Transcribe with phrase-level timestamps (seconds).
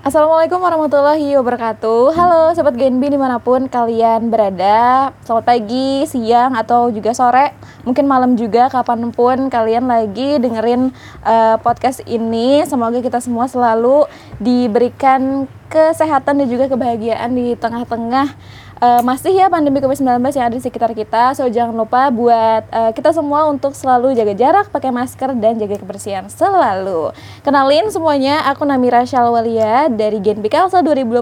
[0.00, 2.16] Assalamualaikum warahmatullahi wabarakatuh.
[2.16, 5.12] Halo Sobat Genbi di mana pun kalian berada.
[5.20, 7.52] Selamat pagi, siang, atau juga sore.
[7.84, 12.64] Mungkin malam juga kapan pun kalian lagi dengerin uh, podcast ini.
[12.64, 14.08] Semoga kita semua selalu
[14.40, 18.32] diberikan kesehatan dan juga kebahagiaan di tengah-tengah
[18.80, 21.36] uh, masih ya pandemi COVID-19 yang ada di sekitar kita.
[21.36, 25.76] So jangan lupa buat uh, kita semua untuk selalu jaga jarak, pakai masker dan jaga
[25.78, 27.12] kebersihan selalu.
[27.44, 31.20] Kenalin semuanya, aku Namira Shalwalia dari Gen Kalsa 2021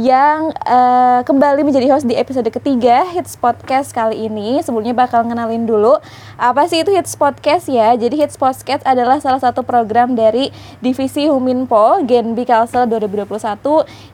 [0.00, 4.58] yang uh, kembali menjadi host di episode ketiga Hits Podcast kali ini.
[4.64, 6.00] Sebelumnya bakal ngenalin dulu
[6.40, 7.92] apa sih itu Hits Podcast ya.
[7.94, 10.48] Jadi Hits Podcast adalah salah satu program dari
[10.80, 13.26] Divisi Huminpo Gen Kalsa 2021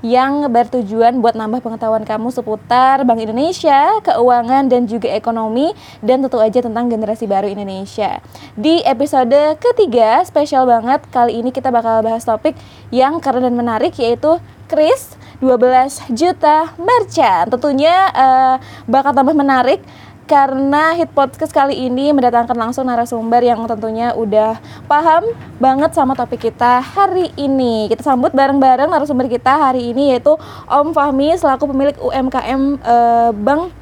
[0.03, 6.41] yang bertujuan buat nambah pengetahuan kamu seputar Bank Indonesia, keuangan dan juga ekonomi dan tentu
[6.41, 8.25] aja tentang generasi baru Indonesia.
[8.57, 12.57] Di episode ketiga spesial banget kali ini kita bakal bahas topik
[12.89, 14.41] yang keren dan menarik yaitu
[14.73, 17.51] Kris 12 juta merchant.
[17.53, 18.57] Tentunya uh,
[18.89, 19.85] bakal tambah menarik
[20.27, 25.27] karena Hit Podcast kali ini mendatangkan langsung narasumber yang tentunya udah paham
[25.59, 27.91] banget sama topik kita hari ini.
[27.91, 30.35] Kita sambut bareng-bareng narasumber kita hari ini yaitu
[30.67, 33.75] Om Fahmi selaku pemilik UMKM eh, Bank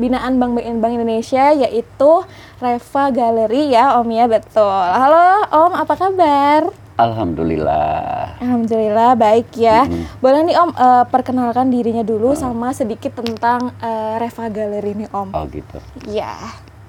[0.00, 2.12] binaan Bank Bank Indonesia yaitu
[2.58, 4.68] Reva Galeri ya Om ya betul.
[4.72, 6.81] Halo Om, apa kabar?
[7.02, 8.38] Alhamdulillah.
[8.38, 9.82] Alhamdulillah baik ya.
[9.86, 10.22] Mm-hmm.
[10.22, 12.38] Boleh nih Om uh, perkenalkan dirinya dulu uh.
[12.38, 15.28] sama sedikit tentang uh, Reva Galeri nih Om.
[15.34, 15.78] Oh gitu.
[16.06, 16.38] Ya.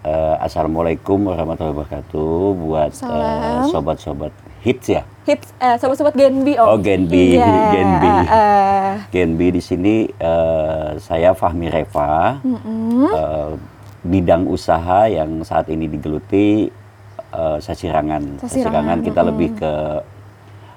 [0.03, 5.08] Uh, Assalamualaikum warahmatullahi wabarakatuh buat uh, sobat-sobat hits ya.
[5.23, 6.67] Hits uh, sobat-sobat Genbi Om.
[6.67, 7.72] Oh Genbi, yeah.
[7.75, 8.11] Genbi.
[8.27, 8.94] Uh.
[9.09, 12.38] Genbi di sini uh, saya Fahmi Reva.
[12.44, 13.08] Mm-hmm.
[13.09, 13.52] Uh,
[14.03, 16.67] bidang usaha yang saat ini digeluti
[17.34, 18.39] uh, sasirangan.
[18.39, 19.30] Sasirangan kita hmm.
[19.34, 19.72] lebih ke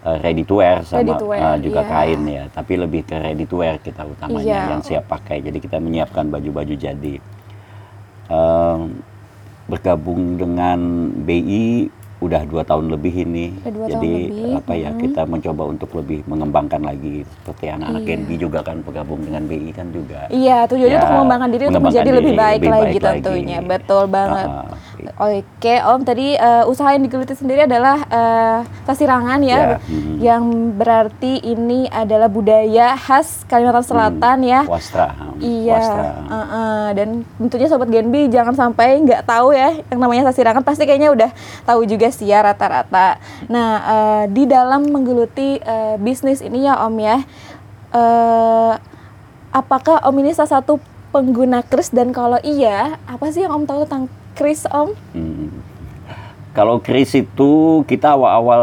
[0.02, 1.92] uh, ready to wear sama ready to wear, uh, juga yeah.
[1.92, 4.66] kain ya, tapi lebih ke ready to wear kita utamanya yeah.
[4.72, 5.44] yang siap pakai.
[5.44, 7.14] Jadi kita menyiapkan baju-baju jadi.
[8.26, 8.90] Uh,
[9.66, 13.52] bergabung dengan BI udah dua tahun lebih ini.
[13.60, 14.56] Dua Jadi lebih.
[14.56, 15.00] apa ya hmm.
[15.04, 18.08] kita mencoba untuk lebih mengembangkan lagi seperti anak-anak iya.
[18.08, 20.20] Genbi juga kan bergabung dengan BI kan juga.
[20.32, 23.58] Iya tujuannya ya, untuk mengembangkan diri untuk menjadi diri, lebih baik lebih lagi baik tentunya.
[23.60, 23.68] Lagi.
[23.68, 24.48] Betul banget.
[24.48, 24.64] Uh,
[25.20, 28.60] Oke Om tadi uh, usaha yang digeluti sendiri adalah uh,
[28.96, 29.76] ya, ya.
[29.76, 30.16] Hmm.
[30.16, 33.90] yang berarti ini adalah budaya khas Kalimantan hmm.
[33.92, 34.48] Selatan hmm.
[34.48, 34.60] ya.
[34.64, 35.06] Wastra.
[35.36, 35.76] Iya.
[35.76, 36.04] Wastra.
[36.24, 40.88] Uh, uh, dan tentunya sobat Genbi jangan sampai nggak tahu ya yang namanya sasirangan pasti
[40.88, 41.30] kayaknya udah
[41.68, 43.18] tahu juga juga sih ya rata-rata.
[43.50, 47.18] Nah, uh, di dalam menggeluti uh, bisnis ini ya Om ya,
[47.90, 48.72] uh,
[49.50, 50.78] apakah Om ini salah satu
[51.10, 54.06] pengguna kris dan kalau iya, apa sih yang Om tahu tentang
[54.38, 54.94] kris Om?
[55.18, 55.50] Hmm.
[56.54, 58.62] Kalau kris itu kita awal-awal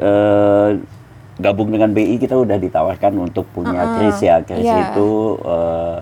[0.00, 0.70] uh,
[1.36, 3.94] gabung dengan BI kita udah ditawarkan untuk punya uh -uh.
[4.00, 4.40] kris ya.
[4.40, 4.90] Kris yeah.
[4.90, 6.00] itu uh,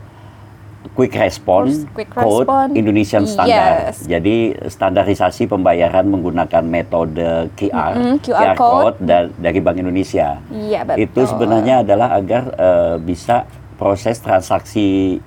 [0.93, 2.45] quick response quick code.
[2.77, 3.97] Indonesian standard.
[3.97, 4.05] Yes.
[4.05, 9.81] Jadi standarisasi pembayaran menggunakan metode QR, mm -hmm, QR, QR code, code da dari Bank
[9.81, 10.37] Indonesia.
[10.53, 11.01] Iya betul.
[11.09, 13.49] Itu sebenarnya adalah agar uh, bisa
[13.81, 15.19] proses transaksi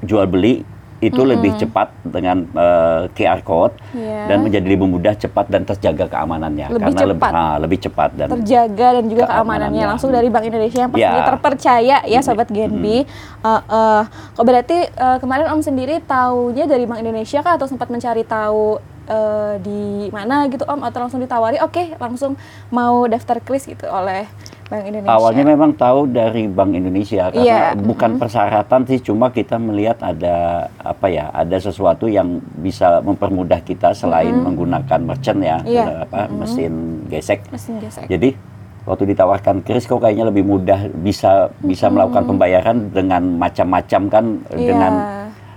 [0.00, 0.64] jual beli
[1.00, 1.32] itu mm -hmm.
[1.32, 4.28] lebih cepat dengan uh, eh, QR code yeah.
[4.28, 7.10] dan menjadi lebih mudah, cepat dan terjaga keamanannya lebih karena cepat.
[7.10, 10.90] lebih ah, lebih cepat dan terjaga dan juga keamanannya, keamanannya langsung dari Bank Indonesia yang
[10.92, 11.28] pastinya yeah.
[11.32, 13.02] terpercaya ya sobat Genbi.
[13.02, 13.48] Mm -hmm.
[13.48, 14.02] uh, uh,
[14.36, 18.78] kok berarti uh, kemarin Om sendiri taunya dari Bank Indonesia kah atau sempat mencari tahu
[19.10, 22.38] uh, di mana gitu Om atau langsung ditawari oke okay, langsung
[22.70, 24.28] mau daftar kris gitu oleh
[24.70, 25.10] Bank Indonesia.
[25.18, 27.74] Awalnya memang tahu dari Bank Indonesia karena yeah.
[27.74, 28.22] bukan mm-hmm.
[28.22, 34.30] persyaratan sih, cuma kita melihat ada apa ya, ada sesuatu yang bisa mempermudah kita selain
[34.30, 34.46] mm-hmm.
[34.46, 36.06] menggunakan merchant ya, yeah.
[36.06, 36.38] apa mm-hmm.
[36.38, 36.72] mesin
[37.10, 37.40] gesek.
[37.50, 38.06] Mesin gesek.
[38.06, 38.38] Jadi
[38.86, 41.94] waktu ditawarkan kris kok kayaknya lebih mudah bisa bisa mm-hmm.
[41.98, 44.68] melakukan pembayaran dengan macam-macam kan yeah.
[44.70, 44.92] dengan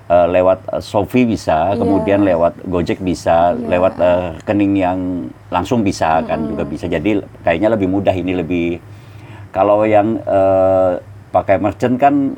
[0.10, 1.78] uh, lewat uh, Sofi bisa, yeah.
[1.78, 3.78] kemudian lewat Gojek bisa, yeah.
[3.78, 6.30] lewat uh, rekening yang langsung bisa mm-hmm.
[6.34, 6.90] kan juga bisa.
[6.90, 8.82] Jadi kayaknya lebih mudah ini lebih
[9.54, 10.98] kalau yang uh,
[11.30, 12.34] pakai merchant kan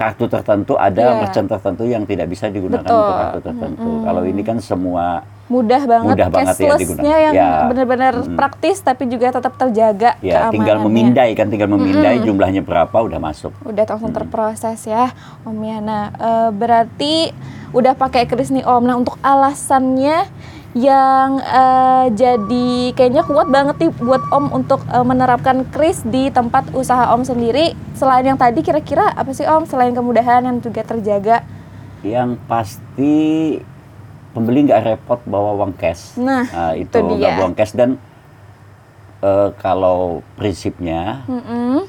[0.00, 1.18] kartu tertentu ada yeah.
[1.20, 2.96] merchant tertentu yang tidak bisa digunakan Betul.
[2.96, 3.84] untuk kartu tertentu.
[3.84, 4.06] Mm -hmm.
[4.08, 5.04] Kalau ini kan semua
[5.50, 7.04] mudah banget, mudah banget ya digunakan.
[7.10, 7.50] yang ya.
[7.68, 8.36] benar-benar mm -hmm.
[8.38, 12.28] praktis tapi juga tetap terjaga ya, tinggal memindai kan, tinggal memindai mm -hmm.
[12.32, 13.52] jumlahnya berapa udah masuk.
[13.66, 14.16] Udah langsung mm -hmm.
[14.24, 15.12] terproses ya,
[15.44, 16.00] Om Yana.
[16.16, 17.34] Uh, berarti
[17.76, 18.88] udah pakai kris nih Om.
[18.88, 20.24] Nah untuk alasannya
[20.70, 26.70] yang uh, jadi kayaknya kuat banget nih buat Om untuk uh, menerapkan kris di tempat
[26.70, 27.74] usaha Om sendiri.
[27.98, 31.42] Selain yang tadi kira-kira apa sih Om selain kemudahan yang juga terjaga?
[32.06, 33.18] Yang pasti
[34.30, 36.14] pembeli nggak repot bawa uang cash.
[36.14, 37.98] Nah, nah itu nggak bawa cash dan
[39.26, 41.82] uh, kalau prinsipnya Mm-mm.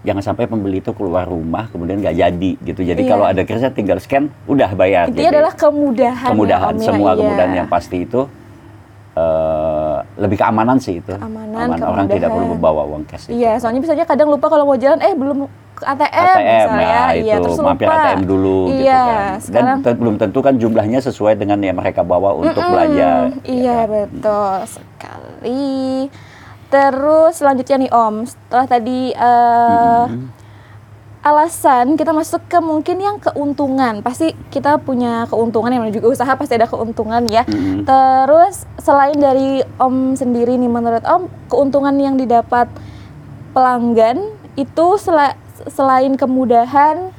[0.00, 2.80] Jangan sampai pembeli itu keluar rumah kemudian nggak jadi gitu.
[2.80, 3.10] Jadi Iya.
[3.10, 5.08] kalau ada krisnya tinggal scan, udah bayar.
[5.08, 6.24] Jadi, adalah kemudahan.
[6.24, 6.86] ya, kemudahan Om, ya.
[6.86, 7.18] semua Iya.
[7.18, 8.20] kemudahan yang pasti itu
[9.10, 11.12] eh, lebih keamanan sih itu.
[11.12, 13.26] Keamanan, Aman, orang tidak perlu membawa uang cash.
[13.26, 13.36] itu.
[13.36, 15.44] Iya, soalnya misalnya kadang lupa kalau mau jalan, eh belum
[15.74, 17.98] ke ATM, ATM misalnya, ya iya, itu terus mampir lupa.
[17.98, 19.10] ATM dulu gitu iya, kan.
[19.10, 23.10] Dan sekarang te- belum tentu kan jumlahnya sesuai dengan yang mereka bawa untuk Mm-mm, belanja.
[23.42, 23.86] Iya, ya kan?
[23.90, 25.66] betul sekali.
[26.70, 30.30] Terus selanjutnya nih Om, setelah tadi eh, Mm-mm.
[31.20, 34.00] alasan kita masuk ke mungkin yang keuntungan.
[34.00, 37.42] Pasti kita punya keuntungan yang juga usaha pasti ada keuntungan ya.
[37.44, 37.82] Mm-mm.
[37.84, 42.70] Terus selain dari Om sendiri nih menurut Om keuntungan yang didapat
[43.50, 45.36] pelanggan itu sela-
[45.68, 47.10] selain kemudahan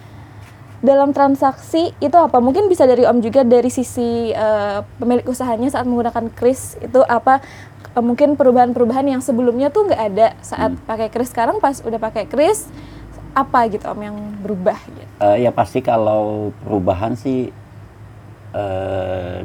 [0.81, 2.42] dalam transaksi itu apa?
[2.42, 7.39] Mungkin bisa dari Om juga dari sisi eh, pemilik usahanya saat menggunakan kris itu apa?
[7.94, 12.25] eh, mungkin perubahan-perubahan yang sebelumnya tuh nggak ada saat pakai kris sekarang pas udah pakai
[12.25, 12.68] kris
[13.31, 15.07] apa gitu Om yang berubah gitu?
[15.24, 17.54] Eh, ya pasti kalau perubahan sih
[18.51, 19.38] eh,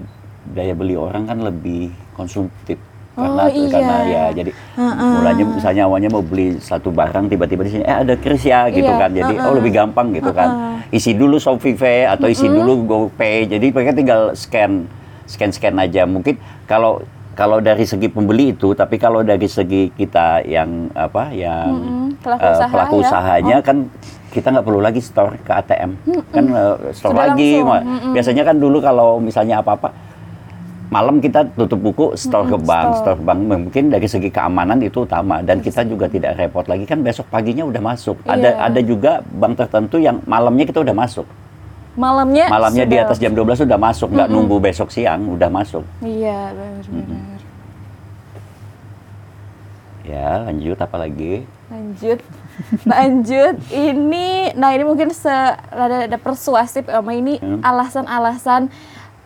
[0.47, 2.81] daya beli orang kan lebih konsumtif
[3.17, 3.69] karena Oh, iya.
[3.73, 4.51] karena ya jadi
[4.93, 8.69] mulanya misalnya awalnya mau beli satu barang tiba-tiba di sini eh ada kris ya?
[8.69, 9.11] Gitu Iya, kan.
[9.11, 10.49] Jadi oh lebih gampang gitu kan.
[10.89, 11.75] Isi dulu Shopee
[12.05, 13.49] atau isi dulu GoPay.
[13.49, 14.85] Jadi mereka tinggal scan
[15.25, 16.05] scan scan aja.
[16.05, 17.01] Mungkin kalau
[17.33, 22.49] kalau dari segi pembeli itu tapi kalau dari segi kita yang apa yang Mm-mm, pelaku
[22.49, 23.03] usaha pelaku ya.
[23.03, 23.77] usahanya kan
[24.29, 25.91] kita nggak perlu lagi store ke ATM
[26.31, 27.61] kan eh, store Sudah lagi.
[27.61, 29.93] langsung, biasanya kan dulu kalau misalnya apa-apa
[30.97, 35.05] malam kita tutup buku store ke bank store ke bank mungkin dari segi keamanan itu
[35.05, 35.45] utama.
[35.45, 36.85] Dan kita juga tidak repot lagi.
[36.85, 38.17] Kan besok paginya udah masuk.
[38.25, 38.61] Ada Iya.
[38.63, 41.29] ada juga bank tertentu yang malamnya kita udah masuk.
[41.97, 44.09] Malamnya malamnya di sudah- atas jam 12 sudah masuk.
[44.11, 45.85] Nggak nunggu besok siang udah masuk.
[46.01, 47.41] Iya, benar-benar.
[50.03, 50.79] ya lanjut.
[50.79, 51.43] Apa lagi?
[51.67, 52.21] Lanjut.
[52.87, 53.55] Lanjut.
[53.91, 55.29] Ini nah ini mungkin se
[55.67, 57.61] rada ada persuasif sama ini Hmm.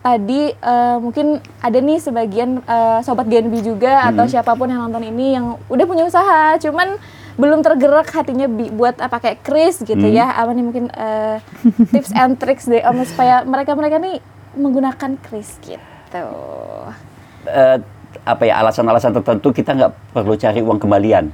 [0.01, 1.25] Tadi eh, mungkin
[1.57, 4.31] ada nih sebagian eh, sobat Genbi juga atau Hmm.
[4.31, 6.97] siapa pun yang nonton ini yang udah punya usaha cuman
[7.33, 10.11] belum tergerak hatinya bi- buat eh, pakai kris gitu Hmm.
[10.11, 10.27] ya.
[10.31, 11.37] Apa nih mungkin eh,
[11.93, 14.17] tips and tricks deh Om supaya mereka-mereka nih
[14.53, 16.25] menggunakan kris gitu.
[17.43, 17.77] Eh,
[18.21, 21.31] apa ya alasan-alasan tertentu kita nggak perlu cari uang kembalian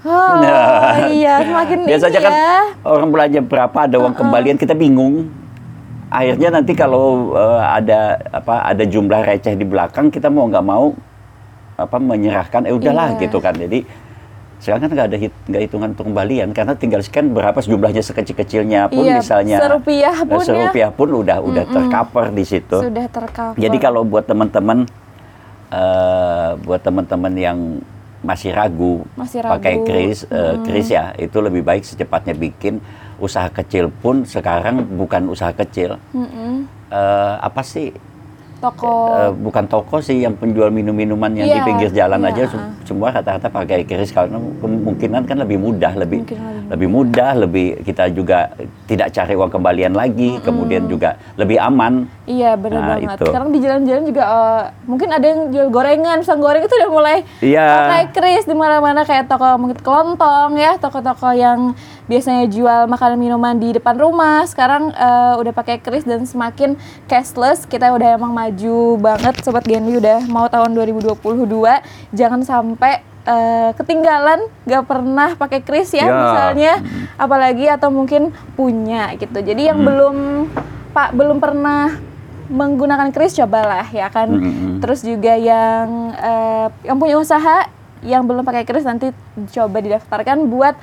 [0.00, 2.56] Oh Nah, iya, semakin biasanya ini kan ya.
[2.82, 5.28] orang belanja berapa ada uang kembalian kita bingung
[6.10, 10.92] akhirnya nanti kalau eh, ada apa ada jumlah receh di belakang kita mau nggak mau
[11.74, 13.20] apa menyerahkan eh udahlah Iya.
[13.22, 13.86] gitu kan jadi
[14.60, 18.92] sekarang kan nggak ada hit, nggak hitungan untuk kembalian karena tinggal scan berapa jumlahnya sekecil-kecilnya
[18.92, 20.44] pun Iya, misalnya serupiah eh, pun ya.
[20.44, 23.56] serupiah pun udah udah tercover di situ Sudah tercover.
[23.56, 24.84] jadi kalau buat teman-teman
[25.70, 27.58] eh buat teman-teman yang
[28.20, 29.86] masih ragu, Masih pakai ragu.
[29.86, 32.76] kris, eh, kris ya, itu lebih baik secepatnya bikin
[33.20, 36.00] usaha kecil pun sekarang bukan usaha kecil.
[36.16, 36.64] Mm-mm.
[36.90, 37.94] Eh, apa sih?
[38.60, 38.92] Toko.
[39.10, 42.42] Eh, bukan toko sih yang penjual minum-minuman yang di Iya, pinggir jalan iya, aja.
[42.46, 47.66] Sem- semua rata-rata pakai kris karena kemungkinan kan lebih mudah, lebih Mungkin lebih mudah, lebih
[47.80, 48.52] kita juga
[48.84, 52.04] tidak cari uang kembalian lagi, kemudian juga lebih aman.
[52.24, 53.10] iya benar Nah, banget.
[53.10, 53.24] itu.
[53.26, 56.16] sekarang di jalan-jalan juga eh, mungkin ada yang jual gorengan.
[56.20, 57.64] Pisang goreng itu udah mulai Iya.
[57.64, 59.02] pakai kris di mana-mana.
[59.02, 61.72] Kayak toko mungkin kelontong ya toko-toko yang
[62.04, 64.42] biasanya jual makanan minuman di depan rumah.
[64.44, 66.74] Sekarang eh, udah pakai kris dan semakin
[67.06, 67.64] cashless.
[67.64, 68.49] Kita udah emang maju
[68.96, 71.14] banget sobat Genbi udah mau tahun 2022
[72.10, 76.14] jangan sampai eh, ketinggalan gak pernah pakai kris ya Ya.
[76.14, 76.72] misalnya
[77.16, 79.86] apalagi atau mungkin punya gitu jadi yang Hmm.
[79.86, 80.16] belum
[80.90, 82.00] pak belum pernah
[82.46, 84.80] menggunakan kris cobalah ya kan Mm-mm.
[84.80, 87.68] terus juga yang eh, yang punya usaha
[88.00, 89.12] yang belum pakai kris nanti
[89.50, 90.74] coba didaftarkan buat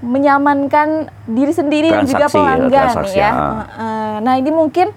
[0.00, 0.88] menyamankan
[1.26, 3.30] diri sendiri dan juga ya, pelanggan transaksi, ya.
[3.30, 3.36] ah.
[3.36, 4.14] Heeh.
[4.20, 4.90] Nah ini mungkin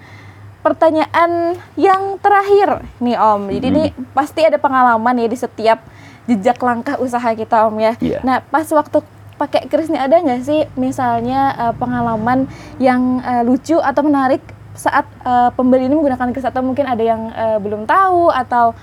[0.66, 3.42] pertanyaan yang terakhir nih Om.
[3.54, 5.78] Jadi ini pasti ada pengalaman ya di setiap
[6.26, 7.92] jejak langkah usaha kita Om ya.
[8.02, 8.18] Iya.
[8.26, 8.98] Nah pas waktu
[9.38, 12.50] pakai kris nih ada nggak sih misalnya eh, pengalaman
[12.82, 14.42] yang eh, lucu atau menarik
[14.74, 18.74] saat eh, pembeli ini menggunakan kris atau mungkin ada yang eh, belum tahu atau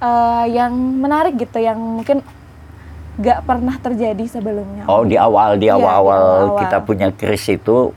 [0.00, 2.24] eh, yang menarik gitu yang mungkin
[3.20, 4.88] nggak pernah terjadi sebelumnya.
[4.88, 6.60] Oh di awal di Iya, awal-awal awal-awal.
[6.64, 7.92] kita punya kris itu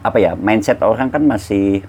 [0.00, 1.84] apa ya mindset orang kan masih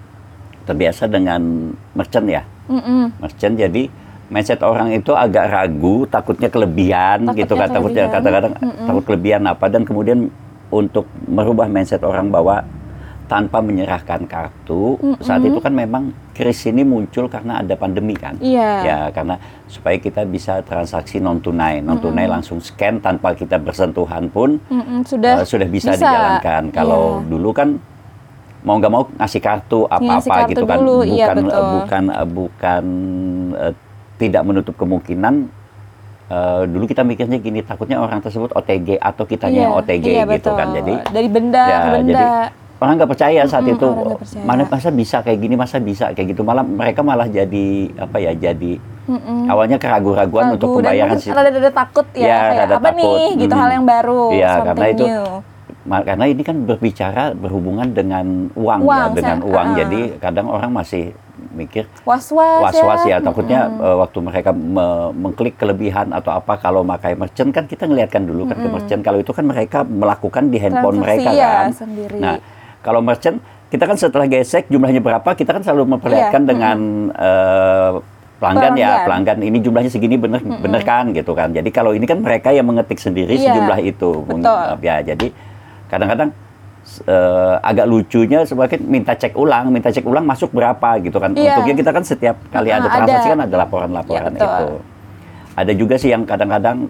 [0.68, 3.16] terbiasa dengan merchant ya Mm-mm.
[3.20, 3.84] merchant jadi
[4.32, 9.66] mindset orang itu agak ragu takutnya kelebihan Takutnya gitu kan takutnya kadang-kadang takut kelebihan apa
[9.68, 10.32] dan kemudian
[10.72, 12.64] untuk merubah mindset orang bahwa
[13.32, 15.00] tanpa menyerahkan kartu.
[15.00, 15.16] Mm.
[15.24, 18.36] Saat itu kan memang kris ini muncul karena ada pandemi kan.
[18.44, 18.72] Iya.
[18.84, 19.40] Ya, karena
[19.72, 24.60] supaya kita bisa transaksi non tunai, non tunai mm langsung scan tanpa kita bersentuhan pun
[24.68, 26.76] mm sudah uh, sudah bisa, bisa dijalankan.
[26.76, 27.28] Kalau yeah.
[27.32, 27.80] dulu kan
[28.62, 31.02] mau nggak mau ngasih kartu apa-apa gitu kan, dulu.
[31.02, 31.64] bukan iya, betul.
[31.66, 32.84] bukan bukan
[33.58, 33.74] uh,
[34.22, 35.50] tidak menutup kemungkinan
[36.30, 40.54] uh, dulu kita mikirnya gini takutnya orang tersebut OTG atau kitanya yeah, OTG iya, gitu
[40.54, 40.60] betul.
[40.62, 42.26] kan jadi dari benda ya, ke benda jadi
[42.82, 44.42] orang nggak percaya saat mm, itu percaya.
[44.42, 48.34] mana masa bisa kayak gini masa bisa kayak gitu malah mereka malah jadi apa ya
[48.34, 49.50] jadi Mm-mm.
[49.50, 52.98] awalnya keraguan-raguan untuk pembayaran sih ada takut ya, ya kayak apa takut.
[52.98, 53.62] nih gitu hmm.
[53.62, 55.06] hal yang baru ya karena itu
[55.82, 60.02] karena ini kan berbicara berhubungan dengan uang, ya, uang ya dengan saya, uang uh, jadi
[60.22, 61.04] kadang orang masih
[61.58, 63.26] mikir was-was was-was ya, ya.
[63.26, 67.90] takutnya mm uh, waktu mereka me mengklik kelebihan atau apa kalau pakai merchant kan kita
[67.90, 71.30] ngelihatkan dulu kan mm ke merchant kalau itu kan mereka melakukan di handphone Transaksi mereka
[71.34, 72.18] ya, kan sendiri.
[72.22, 72.36] nah
[72.86, 73.38] kalau merchant
[73.74, 76.50] kita kan setelah gesek jumlahnya berapa kita kan selalu memperlihatkan yeah.
[76.54, 76.78] dengan
[77.10, 77.92] mm uh,
[78.42, 80.62] pelanggan, pelanggan ya pelanggan ini jumlahnya segini bener mm -hmm.
[80.66, 83.54] bener kan gitu kan jadi kalau ini kan mereka yang mengetik sendiri yeah.
[83.54, 84.62] sejumlah itu Betul.
[84.82, 85.30] ya jadi
[85.92, 86.32] kadang-kadang
[87.06, 91.36] uh, agak lucunya sebagai minta cek ulang, minta cek ulang masuk berapa gitu kan.
[91.36, 91.60] Yeah.
[91.60, 93.34] Untuknya kita kan setiap kali ada transaksi ada.
[93.36, 94.66] kan ada laporan-laporan yeah, itu.
[95.52, 96.88] Ada juga sih yang kadang-kadang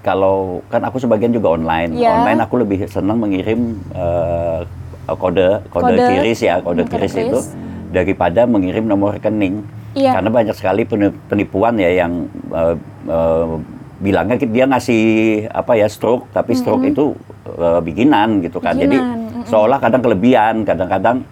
[0.00, 2.14] kalau kan aku sebagian juga online, yeah.
[2.14, 4.62] online aku lebih senang mengirim uh,
[5.10, 7.38] kode, kode kode kiris ya, kode kiris itu
[7.90, 9.66] daripada mengirim nomor rekening.
[9.96, 10.14] Yeah.
[10.14, 10.86] Karena banyak sekali
[11.26, 12.76] penipuan ya yang uh,
[13.08, 13.58] uh,
[13.96, 15.04] bilangnya dia ngasih
[15.48, 16.92] apa ya stroke tapi stroke mm -hmm.
[16.92, 17.04] itu
[17.54, 18.74] uh, bikinan gitu kan.
[18.74, 18.82] Bikinan.
[18.82, 21.22] Jadi mm seolah kadang kelebihan, kadang-kadang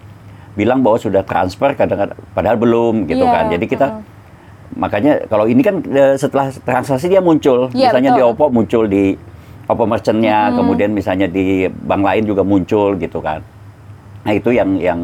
[0.55, 3.35] bilang bahwa sudah transfer, kadang-kadang padahal belum gitu yeah.
[3.35, 3.45] kan.
[3.51, 3.87] Jadi kita
[4.79, 8.19] makanya kalau ini kan uh, setelah transaksi dia muncul, yeah, misalnya betul.
[8.23, 9.19] di Oppo muncul di
[9.67, 10.55] Oppo merchantnya, hmm.
[10.55, 13.43] kemudian misalnya di bank lain juga muncul gitu kan.
[14.23, 14.99] Nah itu yang yang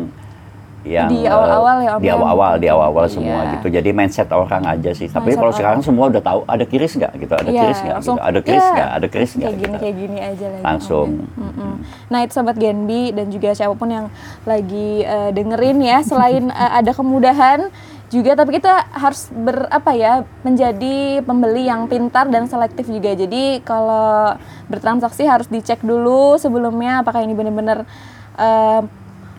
[0.82, 3.14] yang di awal-awal ya di awal-awal di awal-awal iya.
[3.14, 3.68] semua gitu.
[3.70, 5.06] Jadi mindset orang aja sih.
[5.06, 7.34] Tapi kalau sekarang semua udah tahu ada kiris nggak gitu?
[7.38, 8.12] Ada yeah, kiris nggak gitu?
[8.18, 8.88] ada kiris nggak?
[8.90, 9.82] Yeah, ada kiris nggak kayak gini gitu.
[9.82, 11.08] kayak gini aja lagi langsung.
[11.38, 11.74] Mm -mm.
[12.10, 14.06] nah itu sobat Genbi dan juga siapa pun yang
[14.44, 17.70] lagi uh, dengerin ya selain uh, ada kemudahan
[18.12, 23.16] juga tapi kita harus ber apa ya menjadi pembeli yang pintar dan selektif juga.
[23.16, 24.36] Jadi kalau
[24.68, 27.88] bertransaksi harus dicek dulu sebelumnya apakah ini benar-benar
[28.36, 28.84] uh,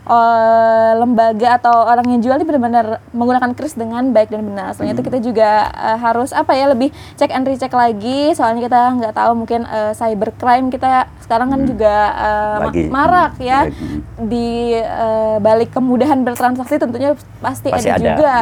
[0.06, 4.74] uh, lembaga atau orang yang jual ini benar-benar menggunakan kris dengan baik dan benar.
[4.74, 5.02] Soalnya hmm.
[5.02, 8.34] itu kita juga uh, harus apa ya lebih cek and recheck lagi.
[8.34, 11.68] Soalnya kita nggak tahu mungkin uh, cybercrime kita sekarang kan hmm.
[11.68, 12.84] juga uh, lagi.
[12.90, 14.02] marak ya lagi.
[14.26, 18.32] di uh, balik kemudahan bertransaksi tentunya pasti, pasti ada, ada juga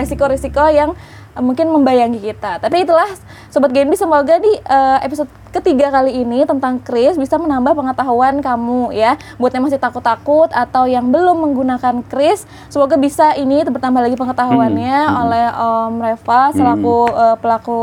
[0.00, 0.90] resiko-resiko uh, yang
[1.38, 2.58] mungkin membayangi kita.
[2.58, 3.06] Tapi itulah
[3.50, 8.94] Sobat Genbi semoga di uh, episode ketiga kali ini tentang kris bisa menambah pengetahuan kamu
[8.94, 9.18] ya.
[9.38, 14.98] Buat yang masih takut-takut atau yang belum menggunakan kris, semoga bisa ini bertambah lagi pengetahuannya
[15.02, 15.10] hmm.
[15.10, 15.22] hmm.
[15.26, 17.18] oleh Om Reva selaku hmm.
[17.18, 17.82] uh, pelaku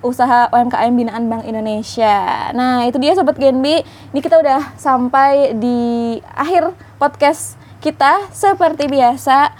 [0.00, 2.50] usaha UMKM binaan Bank Indonesia.
[2.56, 3.84] Nah, itu dia sobat Genbi.
[3.84, 9.52] Ini kita udah sampai di akhir podcast kita seperti biasa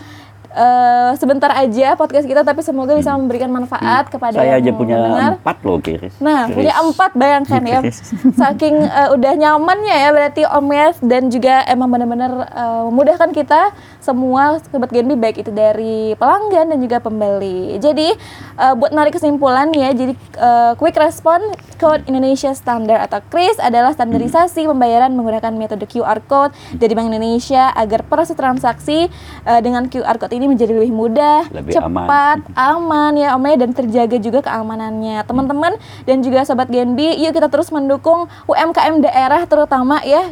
[0.54, 3.19] uh, sebentar aja podcast kita tapi semoga bisa hmm.
[3.25, 4.12] memberikan manfaat hmm.
[4.14, 5.33] kepada saya aja punya mendengar.
[5.40, 6.57] empat loh Kiris nah Kiris.
[6.57, 7.78] punya empat bayangkan ya
[8.42, 13.75] saking uh, udah nyamannya ya berarti Om Yes dan juga emang benar-benar uh, memudahkan kita
[14.00, 18.14] semua sobat Genbi baik itu dari pelanggan dan juga pembeli jadi
[18.59, 23.97] uh, buat narik kesimpulan ya jadi uh, quick response code Indonesia Standard atau KRIS adalah
[23.97, 24.71] standarisasi hmm.
[24.76, 29.09] pembayaran menggunakan metode QR code dari Bank Indonesia agar proses transaksi
[29.49, 32.78] uh, dengan QR code ini menjadi lebih mudah, lebih cepat, aman.
[32.78, 35.25] aman ya Om ya dan terjaga juga keamanannya.
[35.26, 35.73] Teman-teman
[36.06, 40.30] dan juga sobat Genbi, yuk kita terus mendukung UMKM daerah terutama ya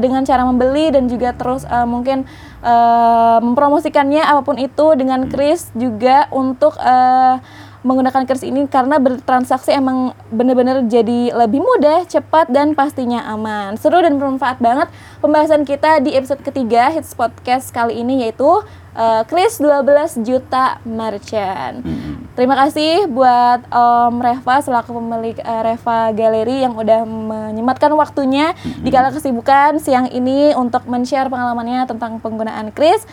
[0.00, 2.24] dengan cara membeli dan juga terus uh, mungkin
[2.64, 7.40] uh, mempromosikannya apa pun itu dengan Kris juga untuk uh,
[7.80, 13.80] menggunakan kris ini karena bertransaksi emang benar-benar jadi lebih mudah, cepat dan pastinya aman.
[13.80, 14.92] Seru dan bermanfaat banget
[15.24, 18.60] pembahasan kita di episode ketiga Hits Podcast kali ini yaitu
[18.94, 21.82] uh, Kris 12 juta merchant.
[21.82, 22.26] Hmm.
[22.38, 28.86] Terima kasih buat Om Reva selaku pemilik uh, Reva Gallery yang udah menyematkan waktunya hmm.
[28.86, 33.04] di kala kesibukan siang ini untuk men-share pengalamannya tentang penggunaan Kris.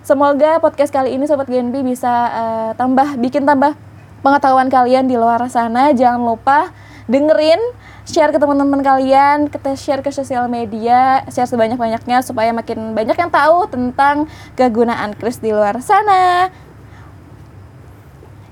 [0.00, 3.76] Semoga podcast kali ini Sobat GNB bisa uh, tambah bikin tambah
[4.24, 5.92] pengetahuan kalian di luar sana.
[5.92, 6.72] Jangan lupa
[7.10, 7.58] dengerin,
[8.06, 13.30] share ke teman-teman kalian, kita share ke sosial media, share sebanyak-banyaknya supaya makin banyak yang
[13.34, 16.54] tahu tentang kegunaan Kris di luar sana.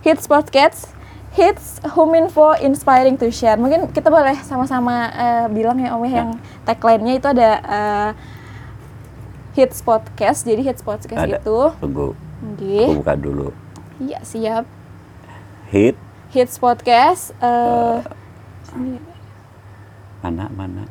[0.03, 0.91] Hits Podcast,
[1.39, 3.55] Hits Home Info Inspiring to Share.
[3.55, 6.31] Mungkin kita boleh sama-sama uh, bilang ya Om ya yang
[6.67, 8.11] tagline-nya itu ada uh,
[9.55, 10.43] Hits Podcast.
[10.43, 11.39] Jadi Hits Podcast Ada.
[11.39, 12.79] itu, Tunggu, Oke.
[12.83, 13.49] aku buka dulu.
[14.03, 14.65] Iya siap.
[15.71, 15.95] Hit
[16.35, 17.35] Hits Podcast.
[17.39, 18.28] eh
[18.75, 18.99] ini
[20.19, 20.83] mana mana?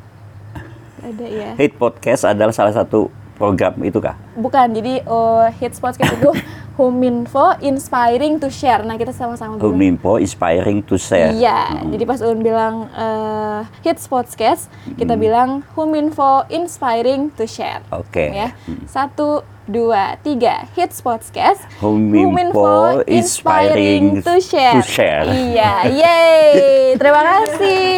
[0.98, 1.54] ada ya.
[1.60, 4.18] Hit podcast adalah salah satu program itu kah?
[4.34, 6.30] Bukan, jadi eh, Hits Podcast itu
[6.78, 8.82] Huminfo Inspiring to Share.
[8.82, 9.66] Nah kita sama-sama bilang.
[9.68, 11.30] Huminfo inspiring to share.
[11.30, 15.22] Iya, jadi pas Ulun bilang eh, Hits Podcast, kita Hmm.
[15.22, 17.82] bilang Huminfo Inspiring to Share.
[17.90, 18.30] Oke.
[18.32, 18.54] Ya,
[18.86, 20.64] satu, dua, tiga.
[20.72, 21.60] Hits Podcast.
[21.78, 24.80] Huminfo Inspiring to Share.
[24.80, 25.28] to Share.
[25.28, 26.48] Iya, yeay.
[26.96, 27.92] Terima kasih.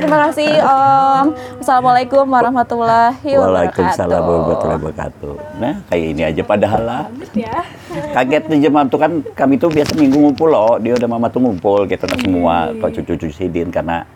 [0.00, 1.26] Terima kasih Om.
[1.60, 3.44] Assalamualaikum warahmatullahi wabarakatuh.
[3.44, 5.34] Waalaikumsalam warahmatullahi wabarakatuh.
[5.60, 7.02] Nah, kayak ini aja padahal lah.
[7.36, 7.62] Ya.
[8.16, 10.80] Kaget nih jemaah tuh kan kami tuh biasa minggu ngumpul loh.
[10.80, 12.80] Dia udah mama tuh ngumpul gitu nah semua Iya.
[12.80, 14.08] kok cucu-cucu sidin karena